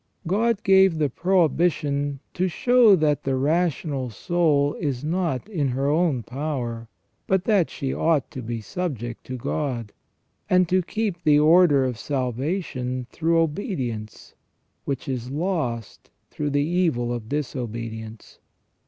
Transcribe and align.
God 0.25 0.63
gave 0.63 0.97
the 0.97 1.09
prohibition 1.11 2.21
to 2.33 2.47
show 2.47 2.95
that 2.95 3.21
the 3.21 3.35
rational 3.35 4.09
soul 4.09 4.73
is 4.79 5.03
not 5.03 5.47
in 5.47 5.67
her 5.67 5.85
own 5.91 6.23
power, 6.23 6.87
but 7.27 7.43
that 7.43 7.69
she 7.69 7.93
ought 7.93 8.31
to 8.31 8.41
be 8.41 8.61
subject 8.61 9.23
to 9.25 9.37
God, 9.37 9.93
and 10.49 10.67
to 10.67 10.81
keep 10.81 11.21
the 11.23 11.37
order 11.37 11.85
of 11.85 11.99
salvation 11.99 13.05
through 13.11 13.37
obedience, 13.39 14.33
which 14.85 15.07
is 15.07 15.29
lost 15.29 16.09
through 16.31 16.49
the 16.49 16.65
evil 16.65 17.13
of 17.13 17.29
disobedience. 17.29 18.39